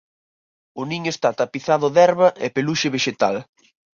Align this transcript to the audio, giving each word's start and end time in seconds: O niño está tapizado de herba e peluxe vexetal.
O 0.81 0.83
niño 0.91 1.09
está 1.13 1.29
tapizado 1.41 1.87
de 1.93 1.99
herba 2.05 2.27
e 2.45 2.47
peluxe 2.55 2.93
vexetal. 2.95 3.35